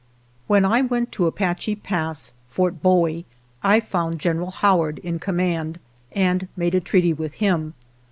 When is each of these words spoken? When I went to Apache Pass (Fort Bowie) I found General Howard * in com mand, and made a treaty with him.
When 0.47 0.65
I 0.65 0.81
went 0.81 1.11
to 1.11 1.27
Apache 1.27 1.75
Pass 1.75 2.33
(Fort 2.49 2.81
Bowie) 2.81 3.23
I 3.61 3.79
found 3.79 4.17
General 4.19 4.49
Howard 4.49 4.97
* 4.99 5.03
in 5.03 5.19
com 5.19 5.35
mand, 5.35 5.79
and 6.11 6.47
made 6.57 6.73
a 6.73 6.81
treaty 6.81 7.13
with 7.13 7.35
him. 7.35 7.75